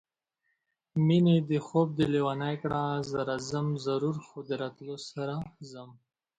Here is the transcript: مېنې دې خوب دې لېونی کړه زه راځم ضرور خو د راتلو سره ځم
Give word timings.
مېنې 1.05 1.37
دې 1.49 1.59
خوب 1.65 1.87
دې 1.97 2.05
لېونی 2.13 2.55
کړه 2.63 2.81
زه 3.11 3.19
راځم 3.29 3.67
ضرور 3.85 4.15
خو 4.25 4.37
د 4.47 4.49
راتلو 4.61 4.95
سره 5.11 5.35
ځم 5.69 5.89